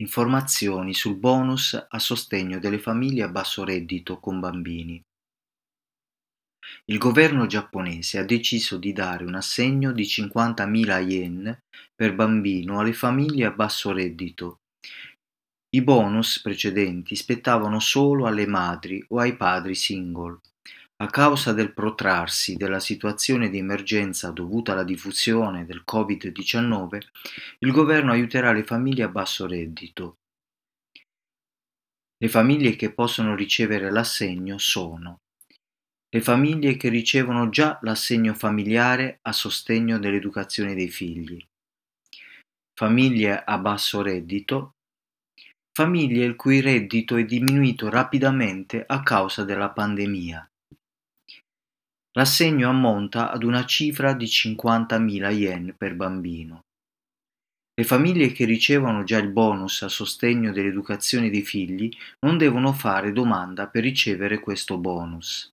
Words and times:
Informazioni 0.00 0.94
sul 0.94 1.16
bonus 1.16 1.74
a 1.74 1.98
sostegno 1.98 2.58
delle 2.58 2.78
famiglie 2.78 3.22
a 3.22 3.28
basso 3.28 3.64
reddito 3.64 4.18
con 4.18 4.40
bambini. 4.40 4.98
Il 6.86 6.96
governo 6.96 7.44
giapponese 7.44 8.18
ha 8.18 8.24
deciso 8.24 8.78
di 8.78 8.94
dare 8.94 9.24
un 9.24 9.34
assegno 9.34 9.92
di 9.92 10.04
50.000 10.04 11.06
yen 11.06 11.58
per 11.94 12.14
bambino 12.14 12.80
alle 12.80 12.94
famiglie 12.94 13.44
a 13.44 13.50
basso 13.50 13.92
reddito. 13.92 14.60
I 15.68 15.82
bonus 15.82 16.40
precedenti 16.40 17.14
spettavano 17.14 17.78
solo 17.78 18.26
alle 18.26 18.46
madri 18.46 19.04
o 19.08 19.18
ai 19.18 19.36
padri 19.36 19.74
single. 19.74 20.40
A 21.00 21.06
causa 21.06 21.52
del 21.52 21.72
protrarsi 21.72 22.56
della 22.56 22.80
situazione 22.80 23.48
di 23.48 23.58
emergenza 23.58 24.30
dovuta 24.30 24.72
alla 24.72 24.84
diffusione 24.84 25.64
del 25.64 25.82
Covid-19, 25.90 26.98
il 27.60 27.72
governo 27.72 28.12
aiuterà 28.12 28.52
le 28.52 28.64
famiglie 28.64 29.04
a 29.04 29.08
basso 29.08 29.46
reddito. 29.46 30.18
Le 32.18 32.28
famiglie 32.28 32.76
che 32.76 32.92
possono 32.92 33.34
ricevere 33.34 33.90
l'assegno 33.90 34.58
sono 34.58 35.20
le 36.12 36.20
famiglie 36.20 36.76
che 36.76 36.88
ricevono 36.88 37.50
già 37.50 37.78
l'assegno 37.82 38.34
familiare 38.34 39.20
a 39.22 39.32
sostegno 39.32 40.00
dell'educazione 40.00 40.74
dei 40.74 40.88
figli, 40.88 41.40
famiglie 42.74 43.44
a 43.44 43.58
basso 43.58 44.02
reddito, 44.02 44.74
famiglie 45.70 46.24
il 46.24 46.34
cui 46.34 46.60
reddito 46.60 47.14
è 47.16 47.24
diminuito 47.24 47.88
rapidamente 47.88 48.82
a 48.84 49.04
causa 49.04 49.44
della 49.44 49.70
pandemia. 49.70 50.50
L'assegno 52.12 52.68
ammonta 52.68 53.30
ad 53.30 53.44
una 53.44 53.64
cifra 53.64 54.14
di 54.14 54.26
50.000 54.26 55.30
yen 55.30 55.74
per 55.76 55.94
bambino. 55.94 56.60
Le 57.80 57.86
famiglie 57.86 58.32
che 58.32 58.44
ricevono 58.44 59.04
già 59.04 59.18
il 59.18 59.30
bonus 59.30 59.82
a 59.82 59.88
sostegno 59.88 60.52
dell'educazione 60.52 61.30
dei 61.30 61.42
figli 61.42 61.88
non 62.26 62.36
devono 62.36 62.72
fare 62.72 63.12
domanda 63.12 63.68
per 63.68 63.84
ricevere 63.84 64.40
questo 64.40 64.76
bonus. 64.76 65.50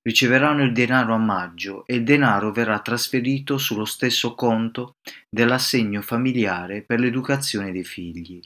Riceveranno 0.00 0.62
il 0.62 0.72
denaro 0.72 1.12
a 1.12 1.18
maggio 1.18 1.84
e 1.84 1.96
il 1.96 2.04
denaro 2.04 2.52
verrà 2.52 2.80
trasferito 2.80 3.58
sullo 3.58 3.84
stesso 3.84 4.34
conto 4.34 4.94
dell'assegno 5.28 6.00
familiare 6.00 6.82
per 6.82 7.00
l'educazione 7.00 7.72
dei 7.72 7.84
figli. 7.84 8.40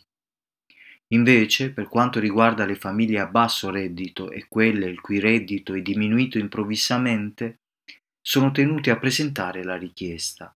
Invece, 1.12 1.72
per 1.72 1.88
quanto 1.88 2.18
riguarda 2.20 2.64
le 2.64 2.74
famiglie 2.74 3.20
a 3.20 3.26
basso 3.26 3.70
reddito 3.70 4.30
e 4.30 4.46
quelle 4.48 4.86
il 4.86 5.00
cui 5.00 5.20
reddito 5.20 5.74
è 5.74 5.82
diminuito 5.82 6.38
improvvisamente, 6.38 7.60
sono 8.20 8.50
tenuti 8.50 8.88
a 8.88 8.98
presentare 8.98 9.62
la 9.62 9.76
richiesta. 9.76 10.54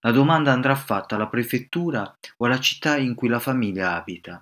La 0.00 0.12
domanda 0.12 0.52
andrà 0.52 0.76
fatta 0.76 1.16
alla 1.16 1.28
prefettura 1.28 2.14
o 2.36 2.46
alla 2.46 2.60
città 2.60 2.96
in 2.96 3.14
cui 3.14 3.28
la 3.28 3.40
famiglia 3.40 3.96
abita. 3.96 4.40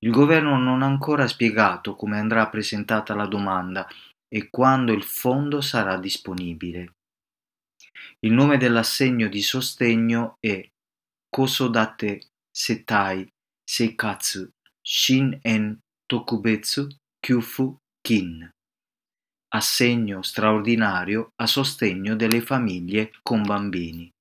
Il 0.00 0.10
governo 0.10 0.56
non 0.56 0.82
ha 0.82 0.86
ancora 0.86 1.26
spiegato 1.28 1.94
come 1.94 2.18
andrà 2.18 2.48
presentata 2.48 3.14
la 3.14 3.26
domanda 3.26 3.86
e 4.26 4.48
quando 4.50 4.92
il 4.92 5.04
fondo 5.04 5.60
sarà 5.60 5.96
disponibile. 5.96 6.94
Il 8.20 8.32
nome 8.32 8.56
dell'assegno 8.56 9.28
di 9.28 9.42
sostegno 9.42 10.36
è 10.40 10.66
Kosodate 11.28 12.30
Setai 12.60 13.24
Seikatsu 13.64 14.50
Shin-en 14.82 15.78
Tokubetsu 16.08 16.88
Kyufu 17.20 17.78
Kin 18.02 18.50
assegno 19.50 20.22
straordinario 20.22 21.30
a 21.36 21.46
sostegno 21.46 22.16
delle 22.16 22.40
famiglie 22.42 23.12
con 23.22 23.42
bambini. 23.44 24.12